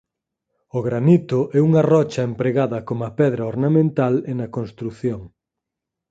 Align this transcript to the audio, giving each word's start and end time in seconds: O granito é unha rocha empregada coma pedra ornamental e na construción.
O 0.77 0.79
granito 0.87 1.39
é 1.57 1.59
unha 1.67 1.83
rocha 1.93 2.27
empregada 2.29 2.79
coma 2.87 3.09
pedra 3.19 3.43
ornamental 3.53 4.13
e 4.31 4.33
na 4.39 4.47
construción. 4.57 5.21